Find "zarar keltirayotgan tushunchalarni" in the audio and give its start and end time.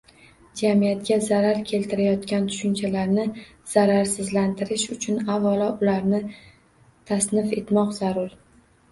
1.23-3.25